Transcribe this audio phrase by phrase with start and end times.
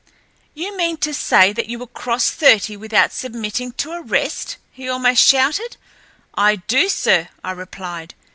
[0.55, 5.21] "You mean to say that you will cross thirty without submitting to arrest?" he almost
[5.23, 5.77] shouted.
[6.33, 8.15] "I do, sir," I replied.